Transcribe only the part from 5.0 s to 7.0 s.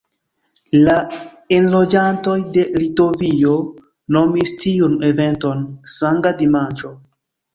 eventon "Sanga Dimanĉo".